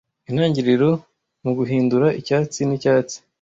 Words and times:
intangiriro 0.29 0.89
muguhindura 1.45 2.07
icyatsi 2.19 2.59
nicyatsi 2.65 3.15